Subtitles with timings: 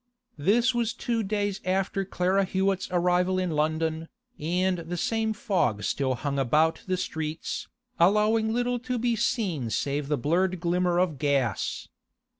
[0.39, 4.07] This was two days after Clara Hewett's arrival in London,
[4.39, 7.67] and the same fog still hung about the streets,
[7.99, 11.87] allowing little to be seen save the blurred glimmer of gas.